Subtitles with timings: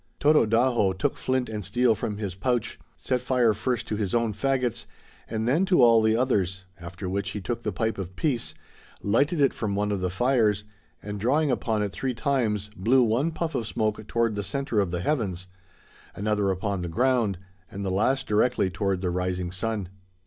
[0.19, 4.87] Tododaho took flint and steel from his pouch, set fire first to his own fagots
[5.27, 8.55] and then to all the others, after which he took the pipe of peace,
[9.03, 10.63] lighted it from one of the fires,
[11.03, 14.89] and, drawing upon it three times, blew one puff of smoke toward the center of
[14.89, 15.45] the heavens,
[16.15, 17.37] another upon the ground,
[17.69, 19.87] and the last directly toward the rising sun.